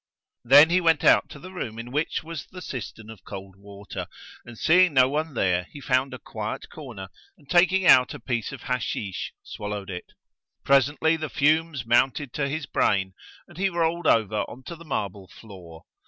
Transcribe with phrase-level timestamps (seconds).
[0.43, 4.07] Then he went out to the room in which was the cistern of cold water;
[4.43, 8.51] and seeing no one there, he found a quiet corner and taking out a piece
[8.51, 10.05] of Hashísh,[FN#107] swallowed it.
[10.63, 13.13] Presently the fumes mounted to his brain
[13.47, 15.83] and he rolled over on to the marble floor.